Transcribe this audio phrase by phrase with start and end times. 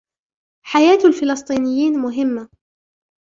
[0.67, 2.49] حياة الفلسطينيين مهمة.